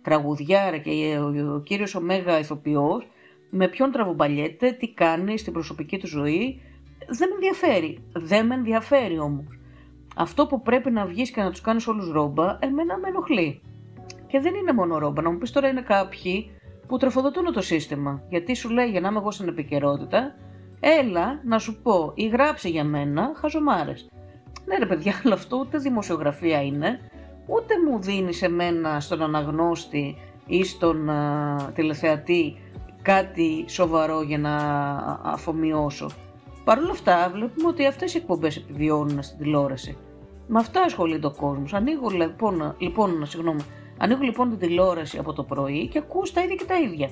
τραγουδιάρα 0.02 0.78
και 0.78 1.18
ο, 1.20 1.54
ο 1.54 1.60
κύριος 1.60 1.96
Ωμέγα 1.96 2.40
ηθοποιός 2.40 3.08
με 3.50 3.68
ποιον 3.68 3.92
τραβομπαλιέται, 3.92 4.72
τι 4.72 4.94
κάνει 4.94 5.38
στην 5.38 5.54
προσωπική 5.54 5.98
του 5.98 6.08
ζωή, 6.08 6.62
δεν 7.08 7.30
με 7.30 7.34
ενδιαφέρει. 7.34 7.98
Δεν 8.14 8.46
με 8.46 8.56
ενδιαφέρει 8.56 9.20
όμως. 9.20 9.60
Αυτό 10.16 10.48
που 10.48 10.62
πρέπει 10.62 10.92
να 10.92 11.06
βγεις 11.06 11.32
και 11.32 11.42
να 11.42 11.50
τους 11.50 11.62
κάνεις 11.62 11.88
όλους 11.88 12.12
ρόμπα, 12.12 12.58
εμένα 12.60 12.98
με 12.98 13.08
ενοχλεί. 13.08 13.62
Και 14.28 14.40
δεν 14.40 14.56
είναι 14.56 14.74
μόνο 14.74 14.98
ρόμπα. 14.98 15.22
Να 15.22 15.32
μου 15.32 15.38
πεις 15.38 15.52
τώρα 15.52 15.68
είναι 15.68 15.82
κάποιοι 15.82 16.52
που 16.88 16.98
τροφοδοτούν 16.98 17.54
το 17.54 17.62
σύστημα. 17.62 18.24
Γιατί 18.30 18.56
σου 18.56 18.70
λέει 18.70 18.90
για 18.90 19.02
να 19.02 19.08
είμαι 19.08 19.18
εγώ 19.18 19.32
στην 19.32 19.48
επικαιρότητα, 19.48 20.36
έλα 20.80 21.42
να 21.44 21.60
σου 21.60 21.82
πω 21.82 22.12
ή 22.16 22.28
γράψε 22.28 22.70
για 22.70 22.84
μένα 22.84 23.34
χαζομάρες. 23.36 24.10
Ναι 24.68 24.78
ρε 24.78 24.86
παιδιά, 24.86 25.14
αλλά 25.24 25.34
αυτό 25.34 25.58
ούτε 25.58 25.78
δημοσιογραφία 25.78 26.62
είναι, 26.62 27.00
ούτε 27.46 27.74
μου 27.88 28.02
δίνει 28.02 28.38
εμένα 28.42 29.00
στον 29.00 29.22
αναγνώστη 29.22 30.18
ή 30.46 30.64
στον 30.64 31.10
τηλεθεατή 31.74 32.58
κάτι 33.02 33.66
σοβαρό 33.68 34.22
για 34.22 34.38
να 34.38 34.56
αφομοιώσω. 35.24 36.10
Παρ' 36.64 36.78
όλα 36.78 36.92
αυτά 36.92 37.30
βλέπουμε 37.34 37.68
ότι 37.68 37.86
αυτές 37.86 38.14
οι 38.14 38.18
εκπομπές 38.18 38.58
επιβιώνουν 38.58 39.24
στην 39.24 39.38
τηλεόραση. 39.38 39.98
Με 40.48 40.60
αυτά 40.60 40.82
ασχολείται 40.82 41.28
ο 41.28 41.32
κόσμος. 41.32 41.74
Ανοίγω 41.74 42.10
λοιπόν, 42.10 42.76
λοιπόν, 42.78 43.26
συγγνώμη, 43.26 43.62
ανοίγω 43.98 44.22
λοιπόν 44.22 44.50
την 44.50 44.60
τηλεόραση 44.60 45.18
από 45.18 45.34
το 45.34 45.44
πρωί 45.44 45.88
και 45.88 45.98
ακούω 45.98 46.24
τα 46.34 46.42
ίδια 46.42 46.56
και 46.56 46.66
τα 46.66 46.80
ίδια. 46.80 47.10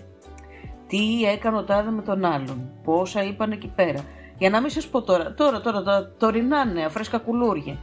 Τι 0.88 1.24
έκανε 1.24 1.57
ο 1.57 1.63
τάδε 1.63 1.89
με 1.91 2.01
τον 2.01 2.25
άλλον, 2.25 2.71
πόσα 2.83 3.24
είπαν 3.24 3.51
εκεί 3.51 3.71
πέρα. 3.75 4.03
Για 4.38 4.50
να 4.50 4.62
μην 4.62 4.70
σας 4.70 4.88
πω 4.88 5.01
τώρα, 5.01 5.34
τώρα, 5.34 5.62
τώρα, 5.62 5.84
τα 5.84 6.12
τωρινά 6.18 6.65
νέα, 6.65 6.89
φρέσκα 6.89 7.18
κουλούρια. 7.18 7.77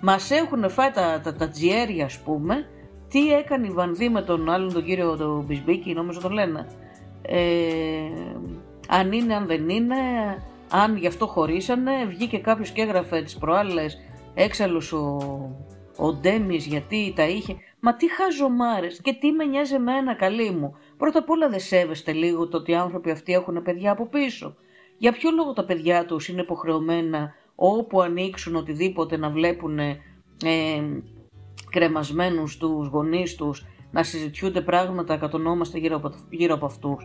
Μας 0.00 0.30
έχουν 0.30 0.70
φάει 0.70 0.90
τα, 0.90 1.20
τα, 1.20 1.34
τα 1.34 1.48
τζιέρια, 1.48 2.04
ας 2.04 2.18
πούμε, 2.18 2.66
τι 3.08 3.32
έκανε 3.32 3.66
η 3.66 3.70
Βανδί 3.70 4.08
με 4.08 4.22
τον 4.22 4.50
άλλον 4.50 4.72
τον 4.72 4.84
κύριο 4.84 5.16
τον 5.16 5.44
Μπισμπίκη, 5.44 5.92
νομίζω 5.92 6.20
τον 6.20 6.32
λένε 6.32 6.66
ε, 7.30 7.38
αν 8.88 9.12
είναι, 9.12 9.34
αν 9.34 9.46
δεν 9.46 9.68
είναι, 9.68 9.96
αν 10.70 10.96
γι' 10.96 11.06
αυτό 11.06 11.26
χωρίσανε, 11.26 12.04
βγήκε 12.04 12.38
κάποιος 12.38 12.70
και 12.70 12.82
έγραφε 12.82 13.22
τις 13.22 13.38
προάλλες 13.38 13.98
έξαλλος 14.34 14.92
ο, 14.92 15.16
ο 15.96 16.12
Ντέμις 16.12 16.66
γιατί 16.66 17.12
τα 17.16 17.28
είχε. 17.28 17.56
Μα 17.80 17.94
τι 17.96 18.06
χαζομάρες 18.12 19.00
και 19.02 19.12
τι 19.12 19.32
με 19.32 19.44
νοιάζει 19.44 19.74
εμένα 19.74 20.14
καλή 20.14 20.50
μου. 20.50 20.76
Πρώτα 20.96 21.18
απ' 21.18 21.30
όλα 21.30 21.48
δεν 21.48 21.60
σέβεστε 21.60 22.12
λίγο 22.12 22.48
το 22.48 22.56
ότι 22.56 22.70
οι 22.70 22.74
άνθρωποι 22.74 23.10
αυτοί 23.10 23.32
έχουν 23.32 23.62
παιδιά 23.62 23.90
από 23.90 24.06
πίσω. 24.06 24.56
Για 24.98 25.12
ποιο 25.12 25.30
λόγο 25.30 25.52
τα 25.52 25.64
παιδιά 25.64 26.06
τους 26.06 26.28
είναι 26.28 26.40
υποχρεωμένα 26.40 27.34
όπου 27.54 28.00
ανοίξουν 28.00 28.56
οτιδήποτε 28.56 29.16
να 29.16 29.30
βλέπουν 29.30 29.78
ε, 29.78 29.98
κρεμασμένους 31.70 32.56
τους 32.56 32.88
γονείς 32.88 33.34
τους 33.34 33.66
να 33.90 34.02
συζητιούνται 34.02 34.60
πράγματα 34.60 35.16
κατονόμαστε 35.16 35.78
γύρω 35.78 35.96
από, 35.96 36.12
γύρω 36.30 36.54
από 36.54 36.66
αυτούς. 36.66 37.04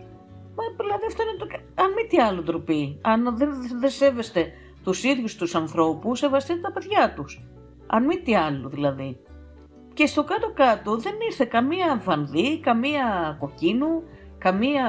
Μα 0.55 0.63
δηλαδή 0.77 1.05
αυτό 1.07 1.21
είναι 1.23 1.38
το... 1.38 1.45
Αν 1.83 1.91
μη 1.91 2.07
τι 2.09 2.17
άλλο 2.17 2.41
ντροπή. 2.41 3.00
Αν 3.01 3.38
δεν, 3.38 3.50
δεν 3.79 3.89
σέβεστε 3.89 4.51
τους 4.83 5.03
ίδιους 5.03 5.35
τους 5.35 5.55
ανθρώπους, 5.55 6.19
σεβαστείτε 6.19 6.59
τα 6.59 6.71
παιδιά 6.71 7.13
τους. 7.15 7.43
Αν 7.88 8.05
μη 8.05 8.17
τι 8.17 8.35
άλλο 8.35 8.69
δηλαδή. 8.69 9.17
Και 9.93 10.05
στο 10.05 10.23
κάτω-κάτω 10.23 10.97
δεν 10.97 11.13
ήρθε 11.29 11.45
καμία 11.45 12.01
βανδύ, 12.05 12.59
καμία 12.59 13.38
κοκκίνου, 13.39 14.03
καμία, 14.38 14.85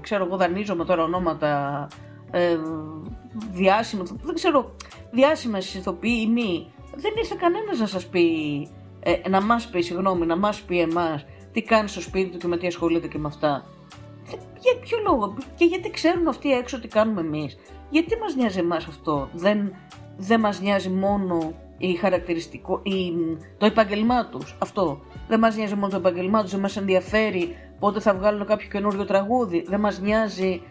ξέρω 0.00 0.24
εγώ 0.24 0.36
δανείζομαι 0.36 0.84
τώρα 0.84 1.02
ονόματα 1.02 1.86
ε, 2.34 2.58
δεν 4.22 4.34
ξέρω, 4.34 4.74
διάσημες 5.10 5.74
ηθοποιοί 5.74 6.18
ή 6.22 6.30
μη. 6.30 6.72
Δεν 6.96 7.12
ήρθε 7.16 7.36
κανένας 7.38 7.78
να 7.78 7.86
σας 7.86 8.06
πει 8.06 8.26
ε, 9.00 9.28
να 9.28 9.42
μας 9.42 9.66
πει, 9.68 9.80
συγγνώμη, 9.80 10.26
να 10.26 10.36
μας 10.36 10.60
πει 10.60 10.80
εμάς 10.80 11.24
τι 11.52 11.62
κάνει 11.62 11.88
στο 11.88 12.00
σπίτι 12.00 12.30
του 12.30 12.38
και 12.38 12.46
με 12.46 12.56
τι 12.56 12.66
ασχολείται 12.66 13.08
και 13.08 13.18
με 13.18 13.28
αυτά. 13.28 13.64
Για 14.60 14.76
ποιο 14.80 14.98
λόγο, 15.06 15.34
και 15.56 15.64
γιατί 15.64 15.90
ξέρουν 15.90 16.28
αυτοί 16.28 16.52
έξω 16.52 16.80
τι 16.80 16.88
κάνουμε 16.88 17.20
εμείς. 17.20 17.56
Γιατί 17.90 18.18
μας 18.18 18.34
νοιάζει 18.34 18.58
εμάς 18.58 18.86
αυτό, 18.86 19.28
δεν, 19.32 19.74
δεν 20.16 20.40
μας 20.40 20.60
νοιάζει 20.60 20.88
μόνο 20.88 21.54
η 21.78 21.94
χαρακτηριστικό, 21.94 22.80
η, 22.82 23.12
το 23.58 23.66
επάγγελμά 23.66 24.26
τους. 24.26 24.56
Αυτό. 24.58 25.00
Δεν 25.28 25.38
μας 25.38 25.56
νοιάζει 25.56 25.74
μόνο 25.74 25.88
το 25.88 25.96
επάγγελμά 25.96 26.42
τους, 26.42 26.50
δεν 26.50 26.60
μας 26.60 26.76
ενδιαφέρει 26.76 27.56
πότε 27.78 28.00
θα 28.00 28.14
βγάλουν 28.14 28.46
κάποιο 28.46 28.68
καινούριο 28.68 29.04
τραγούδι. 29.04 29.64
Δεν 29.68 29.80
μας 29.80 30.00
νοιάζει 30.00 30.62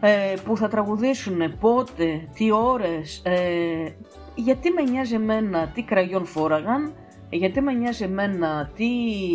ε, 0.00 0.34
που 0.44 0.56
θα 0.56 0.68
τραγουδήσουν, 0.68 1.58
πότε, 1.60 2.28
τι 2.34 2.50
ώρες. 2.50 3.22
Ε, 3.24 3.94
γιατί 4.34 4.70
με 4.70 4.82
νοιάζει 4.82 5.14
εμένα 5.14 5.66
τι 5.74 5.82
κραγιόν 5.82 6.24
φόραγαν, 6.24 6.92
γιατί 7.30 7.60
με 7.60 7.72
νοιάζει 7.72 8.04
εμένα 8.04 8.70
τι 8.76 8.88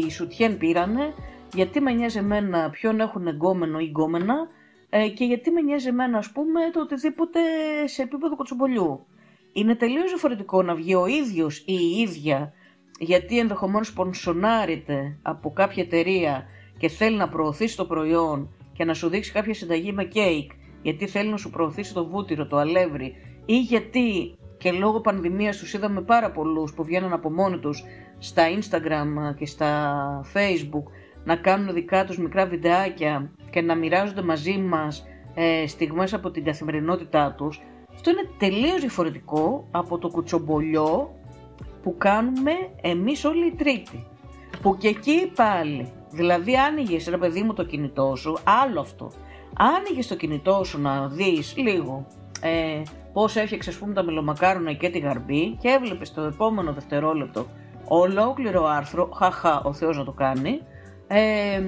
σουτιέν 0.10 0.58
πήρανε, 0.58 1.14
γιατί 1.54 1.82
με 1.82 1.92
νοιάζει 1.92 2.18
εμένα 2.18 2.70
ποιον 2.70 3.00
έχουν 3.00 3.28
εγκόμενο 3.28 3.80
ή 3.80 3.86
γκόμενα 3.86 4.48
ε, 4.90 5.08
και 5.08 5.26
γιατί 5.26 5.52
με 5.52 5.62
νοιάζει 5.62 5.88
εμένα 5.88 6.18
ας 6.18 6.32
πούμε 6.32 6.60
το 6.74 6.80
οτιδήποτε 6.82 7.40
σε 7.86 8.02
επίπεδο 8.02 8.36
κοτσομπολιού. 8.36 9.06
Είναι 9.54 9.76
τελείως 9.76 10.10
διαφορετικό 10.10 10.62
να 10.62 10.76
βγει 10.76 10.96
ο 10.96 11.06
ίδιος 11.06 11.58
ή 11.58 11.64
η 11.66 12.02
ίδια 12.02 12.54
γιατί 13.00 13.40
ενδεχομένως 13.40 13.94
πονσονάρεται 13.94 15.18
από 15.22 15.52
κάποια 15.52 15.84
εταιρεία 15.84 16.46
και 16.78 16.88
θέλει 16.88 17.18
να 17.18 17.30
προωθήσει 17.30 17.78
το 17.78 17.86
προϊόν 17.86 18.50
και 18.74 18.86
να 18.86 18.94
σου 18.94 19.10
δείξει 19.10 19.32
κάποια 19.32 19.54
συνταγή 19.54 19.92
με 19.92 20.04
κέικ 20.04 20.52
γιατί 20.86 21.08
θέλει 21.08 21.30
να 21.30 21.38
σου 21.38 21.50
προωθήσει 21.50 21.94
το 21.94 22.06
βούτυρο, 22.06 22.48
το 22.48 22.58
αλεύρι. 22.58 23.16
Ή 23.46 23.60
γιατί 23.60 24.36
και 24.58 24.72
λόγω 24.72 25.02
πανδημίας 25.02 25.58
τους 25.58 25.74
είδαμε 25.74 26.02
πάρα 26.02 26.32
πολλούς 26.32 26.74
που 26.74 26.84
βγαίνουν 26.84 27.14
από 27.14 27.32
μόνοι 27.32 27.58
τους 27.58 27.84
στα 28.18 28.44
Instagram 28.60 29.36
και 29.38 29.46
στα 29.46 30.22
Facebook 30.34 30.84
να 31.24 31.36
κάνουν 31.36 31.74
δικά 31.74 32.06
τους 32.06 32.18
μικρά 32.18 32.46
βιντεάκια 32.46 33.32
και 33.50 33.62
να 33.62 33.76
μοιράζονται 33.76 34.22
μαζί 34.22 34.58
μας 34.58 35.06
ε, 35.34 35.68
στιγμές 35.68 36.14
από 36.14 36.32
την 36.32 36.44
καθημερινότητά 36.44 37.34
τους. 37.38 37.62
Αυτό 37.94 38.10
είναι 38.10 38.30
τελείως 38.38 38.80
διαφορετικό 38.80 39.68
από 39.72 39.98
το 39.98 40.08
κουτσομπολιό 40.08 41.16
που 41.84 41.96
κάνουμε 41.98 42.52
εμείς 42.82 43.26
όλοι 43.26 43.46
οι 43.48 43.56
τρίτοι. 43.56 44.08
Που 44.62 44.78
και 44.78 44.88
εκεί 44.88 45.32
πάλι 45.36 45.92
Δηλαδή 46.16 46.58
άνοιγες 46.58 47.08
ρε 47.08 47.18
παιδί 47.18 47.42
μου 47.42 47.54
το 47.54 47.64
κινητό 47.64 48.16
σου, 48.16 48.38
άλλο 48.44 48.80
αυτό. 48.80 49.12
Άνοιγε 49.58 50.08
το 50.08 50.16
κινητό 50.16 50.64
σου 50.64 50.82
να 50.82 51.08
δεις 51.08 51.54
λίγο 51.58 52.06
ε, 52.42 52.82
πώς 53.14 53.36
έφτιαξες 53.36 53.74
ας 53.74 53.80
πούμε 53.80 53.94
τα 53.94 54.04
μελομακάρονα 54.04 54.74
και 54.74 54.90
τη 54.90 55.00
γαρμπή 55.00 55.58
και 55.62 55.70
έβλεπες 55.70 56.14
το 56.14 56.22
επόμενο 56.22 56.74
δευτερόλεπτο 56.74 57.48
ολόκληρο 57.88 58.66
άρθρο, 58.66 59.10
χαχα 59.16 59.62
ο 59.64 59.74
Θεός 59.74 59.98
να 59.98 60.04
το 60.04 60.12
κάνει, 60.12 60.62
ε, 61.08 61.62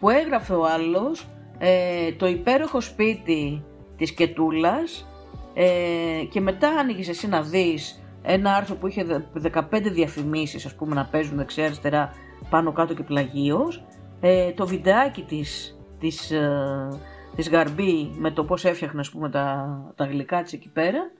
που 0.00 0.10
έγραφε 0.10 0.54
ο 0.54 0.64
άλλος 0.64 1.26
ε, 1.58 2.12
το 2.12 2.26
υπέροχο 2.26 2.80
σπίτι 2.80 3.64
της 3.96 4.12
Κετούλας 4.12 5.06
ε, 5.54 6.24
και 6.30 6.40
μετά 6.40 6.68
άνοιγες 6.68 7.08
εσύ 7.08 7.28
να 7.28 7.42
δεις 7.42 8.02
ένα 8.22 8.54
άρθρο 8.54 8.74
που 8.74 8.86
είχε 8.86 9.28
15 9.52 9.62
διαφημίσεις 9.92 10.66
ας 10.66 10.74
πούμε 10.74 10.94
να 10.94 11.04
παίζουν 11.04 11.36
δεξιά 11.36 11.64
αριστερά 11.64 12.10
πάνω 12.50 12.72
κάτω 12.72 12.94
και 12.94 13.02
πλαγίως 13.02 13.84
ε, 14.20 14.52
το 14.52 14.66
βιντεάκι 14.66 15.22
της, 15.22 15.78
της, 15.98 16.30
ε, 16.30 16.88
της 17.36 17.48
Γαρμπή 17.50 18.14
με 18.18 18.30
το 18.30 18.44
πώς 18.44 18.64
έφτιαχνε 18.64 19.00
ας 19.00 19.10
πούμε 19.10 19.30
τα, 19.30 19.76
τα 19.96 20.04
γλυκά 20.04 20.42
της 20.42 20.52
εκεί 20.52 20.68
πέρα 20.68 21.10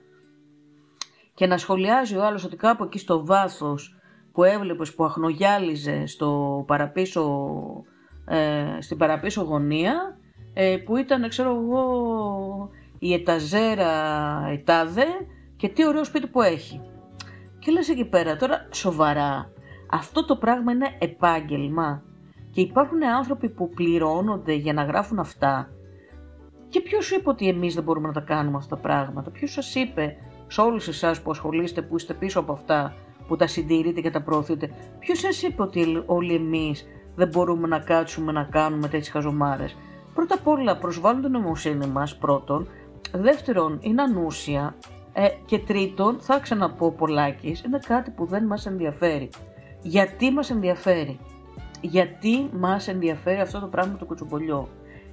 και 1.33 1.47
να 1.47 1.57
σχολιάζει 1.57 2.15
ο 2.15 2.25
άλλος 2.25 2.43
ότι 2.43 2.55
κάπου 2.55 2.83
εκεί 2.83 2.99
στο 2.99 3.25
βάθος 3.25 3.95
που 4.31 4.43
έβλεπες 4.43 4.93
που 4.93 5.03
αχνογιάλιζε 5.03 6.05
στο 6.05 6.63
παραπίσω, 6.67 7.49
ε, 8.25 8.77
στην 8.79 8.97
παραπίσω 8.97 9.41
γωνία 9.41 10.17
ε, 10.53 10.77
που 10.85 10.97
ήταν 10.97 11.29
ξέρω 11.29 11.49
εγώ 11.49 12.69
η 12.99 13.13
εταζέρα 13.13 13.91
ετάδε 14.51 15.05
και 15.55 15.69
τι 15.69 15.87
ωραίο 15.87 16.03
σπίτι 16.03 16.27
που 16.27 16.41
έχει. 16.41 16.81
Και 17.59 17.71
λες 17.71 17.89
εκεί 17.89 18.05
πέρα 18.05 18.35
τώρα 18.35 18.67
σοβαρά 18.71 19.51
αυτό 19.91 20.25
το 20.25 20.35
πράγμα 20.35 20.71
είναι 20.71 20.95
επάγγελμα 20.99 22.03
και 22.51 22.61
υπάρχουν 22.61 23.03
άνθρωποι 23.05 23.49
που 23.49 23.69
πληρώνονται 23.69 24.53
για 24.53 24.73
να 24.73 24.83
γράφουν 24.83 25.19
αυτά 25.19 25.69
και 26.69 26.81
ποιος 26.81 27.05
σου 27.05 27.15
είπε 27.15 27.29
ότι 27.29 27.47
εμείς 27.47 27.73
δεν 27.73 27.83
μπορούμε 27.83 28.07
να 28.07 28.13
τα 28.13 28.19
κάνουμε 28.19 28.57
αυτά 28.57 28.75
τα 28.75 28.81
πράγματα, 28.81 29.29
ποιος 29.31 29.51
σας 29.51 29.75
είπε 29.75 30.15
σε 30.47 30.61
όλους 30.61 30.87
εσάς 30.87 31.21
που 31.21 31.31
ασχολείστε, 31.31 31.81
που 31.81 31.95
είστε 31.95 32.13
πίσω 32.13 32.39
από 32.39 32.51
αυτά, 32.51 32.93
που 33.27 33.35
τα 33.35 33.47
συντηρείτε 33.47 34.01
και 34.01 34.09
τα 34.09 34.21
προωθείτε, 34.21 34.71
ποιος 34.99 35.19
σας 35.19 35.41
είπε 35.41 35.61
ότι 35.61 36.03
όλοι 36.05 36.35
εμείς 36.35 36.87
δεν 37.15 37.27
μπορούμε 37.27 37.67
να 37.67 37.79
κάτσουμε 37.79 38.31
να 38.31 38.43
κάνουμε 38.43 38.81
τέτοιες 38.81 39.09
χαζομάρες; 39.09 39.75
Πρώτα 40.13 40.35
απ' 40.35 40.47
όλα 40.47 40.77
προσβάλλουν 40.77 41.21
την 41.21 41.31
νομοσύνη 41.31 41.87
μας 41.87 42.17
πρώτον, 42.17 42.67
δεύτερον 43.11 43.79
είναι 43.81 44.01
ανούσια 44.01 44.75
ε, 45.13 45.27
και 45.45 45.59
τρίτον 45.59 46.17
θα 46.19 46.39
ξαναπώ 46.39 46.91
πολλάκις, 46.91 47.61
είναι 47.63 47.79
κάτι 47.87 48.11
που 48.11 48.25
δεν 48.25 48.45
μας 48.45 48.65
ενδιαφέρει. 48.65 49.29
Γιατί 49.81 50.31
μας 50.31 50.49
ενδιαφέρει; 50.49 51.19
Γιατί 51.81 52.49
μας 52.53 52.87
ενδιαφέρει 52.87 53.39
αυτό 53.39 53.59
το 53.59 53.67
πράγμα 53.67 53.97
το 53.97 54.05
κουτσομπολιό. 54.05 54.69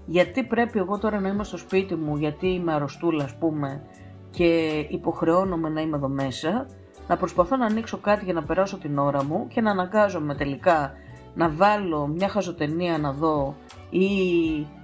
Γιατί 0.07 0.43
πρέπει 0.43 0.79
εγώ 0.79 0.99
τώρα 0.99 1.21
να 1.21 1.29
είμαι 1.29 1.45
στο 1.45 1.57
σπίτι 1.57 1.95
μου, 1.95 2.17
γιατί 2.17 2.47
είμαι 2.49 2.73
αρρωστούλα 2.73 3.25
ας 3.25 3.37
πούμε 3.37 3.83
και 4.31 4.79
υποχρεώνομαι 4.89 5.69
να 5.69 5.81
είμαι 5.81 5.97
εδώ 5.97 6.09
μέσα, 6.09 6.67
να 7.09 7.17
προσπαθώ 7.17 7.57
να 7.57 7.67
ανοίξω 7.67 7.99
κάτι 7.99 8.25
για 8.25 8.35
να 8.35 8.43
περάσω 8.43 8.79
την 8.79 8.99
ώρα 8.99 9.25
μου 9.25 9.47
και 9.49 9.61
να 9.61 9.71
αναγκάζομαι 9.71 10.35
τελικά 10.35 10.93
να 11.35 11.49
βάλω 11.49 12.07
μια 12.07 12.29
χαζοτενία 12.29 12.99
να 12.99 13.13
δω 13.13 13.55
ή 13.91 14.09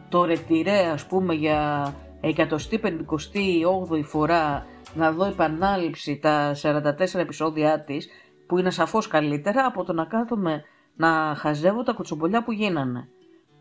το 0.09 0.25
ρετυρέ 0.25 0.79
ας 0.79 1.07
πούμε 1.07 1.35
για 1.35 1.93
158η 2.23 4.05
φορά 4.05 4.67
να 4.95 5.13
δω 5.13 5.25
επανάληψη 5.25 6.19
τα 6.19 6.55
44 6.63 7.15
επεισόδια 7.15 7.85
της 7.85 8.09
που 8.47 8.59
είναι 8.59 8.71
σαφώς 8.71 9.09
καλύτερα 9.09 9.65
από 9.67 9.85
το 9.85 9.93
να 9.93 10.05
κάθομαι 10.05 10.63
να 10.97 11.35
χαζεύω 11.37 11.83
τα 11.83 11.93
κουτσομπολιά 11.93 12.43
που 12.45 12.53
γίνανε. 12.53 13.09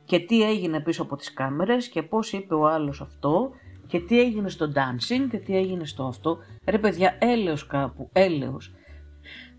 Και 0.09 0.19
τι 0.19 0.43
έγινε 0.43 0.79
πίσω 0.79 1.01
από 1.01 1.15
τις 1.15 1.33
κάμερες 1.33 1.87
και 1.87 2.03
πώς 2.03 2.33
είπε 2.33 2.53
ο 2.53 2.67
άλλος 2.67 3.01
αυτό 3.01 3.51
και 3.87 3.99
τι 3.99 4.19
έγινε 4.19 4.49
στο 4.49 4.71
dancing 4.75 5.27
και 5.29 5.37
τι 5.37 5.57
έγινε 5.57 5.85
στο 5.85 6.03
αυτό. 6.03 6.37
Ρε 6.65 6.77
παιδιά, 6.77 7.17
έλεος 7.19 7.67
κάπου, 7.67 8.09
έλεος. 8.13 8.73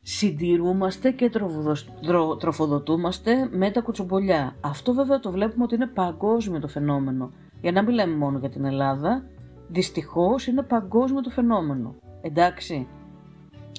Συντηρούμαστε 0.03 1.11
και 1.11 1.31
τροφοδοτούμαστε 2.39 3.49
με 3.53 3.71
τα 3.71 3.81
κουτσομπολιά. 3.81 4.57
Αυτό 4.61 4.93
βέβαια 4.93 5.21
το 5.21 5.31
βλέπουμε 5.31 5.65
ότι 5.65 5.75
είναι 5.75 5.87
παγκόσμιο 5.87 6.61
το 6.61 6.69
φαινόμενο. 6.69 7.33
Για 7.61 7.73
να 7.73 7.83
μην 7.83 7.95
λέμε 7.95 8.17
μόνο 8.17 8.39
για 8.39 8.51
την 8.51 8.65
Ελλάδα, 8.65 9.25
δυστυχώς 9.69 10.47
είναι 10.47 10.63
παγκόσμιο 10.63 11.21
το 11.21 11.31
φαινόμενο. 11.31 11.95
Εντάξει. 12.21 12.87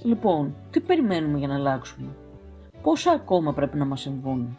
Λοιπόν, 0.04 0.56
τι 0.70 0.80
περιμένουμε 0.80 1.38
για 1.38 1.48
να 1.48 1.56
αλλάξουμε; 1.56 2.16
Πόσα 2.82 3.12
ακόμα 3.12 3.54
πρέπει 3.54 3.78
να 3.78 3.86
μας 3.86 4.02
συμβούν; 4.02 4.58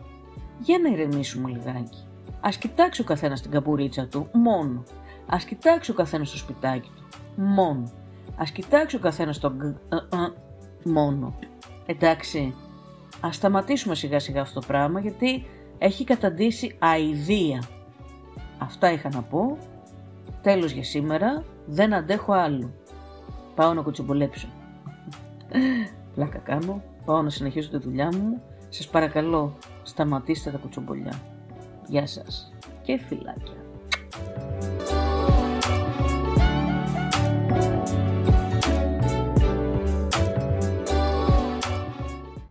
Για 0.62 0.78
να 0.78 0.88
ηρεμήσουμε 0.88 1.50
λιγάκι. 1.50 2.06
Ας 2.40 2.56
κοιτάξει 2.56 3.00
ο 3.00 3.04
καθένας 3.04 3.40
την 3.40 3.50
καπουρίτσα 3.50 4.06
του, 4.06 4.28
μόνο. 4.32 4.82
Ας 5.26 5.44
κοιτάξει 5.44 5.90
ο 5.90 5.94
καθένας 5.94 6.30
το 6.30 6.36
σπιτάκι 6.36 6.90
του, 6.96 7.04
μόνο. 7.36 7.92
Ας 8.36 8.50
κοιτάξει 8.50 8.96
ο 8.96 8.98
καθένας 8.98 9.38
το 9.38 9.52
γκ, 9.52 9.62
ε, 9.62 9.96
ε, 9.96 10.32
μόνο. 10.90 11.34
Εντάξει, 11.86 12.54
ας 13.20 13.36
σταματήσουμε 13.36 13.94
σιγά 13.94 14.18
σιγά 14.18 14.40
αυτό 14.40 14.60
το 14.60 14.66
πράγμα 14.66 15.00
γιατί 15.00 15.46
έχει 15.78 16.04
καταντήσει 16.04 16.76
αηδία. 16.78 17.62
Αυτά 18.58 18.92
είχα 18.92 19.08
να 19.12 19.22
πω. 19.22 19.58
Τέλος 20.42 20.70
για 20.70 20.84
σήμερα. 20.84 21.44
Δεν 21.66 21.94
αντέχω 21.94 22.32
άλλο. 22.32 22.72
Πάω 23.54 23.74
να 23.74 23.82
κουτσομπολέψω. 23.82 24.48
Πλάκα 26.14 26.38
κάνω. 26.38 26.82
Πάω 27.04 27.22
να 27.22 27.30
συνεχίσω 27.30 27.70
τη 27.70 27.78
δουλειά 27.78 28.08
μου. 28.16 28.42
Σας 28.74 28.88
παρακαλώ, 28.88 29.58
σταματήστε 29.82 30.50
τα 30.50 30.58
κουτσομπολιά. 30.58 31.22
Γεια 31.86 32.06
σας 32.06 32.52
και 32.82 32.98
φιλάκια. 32.98 33.61